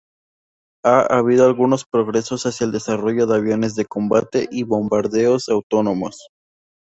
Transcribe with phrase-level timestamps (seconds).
[0.83, 6.25] Ha habido algunos progresos hacia el desarrollo de aviones de combate y bombarderos autónomos.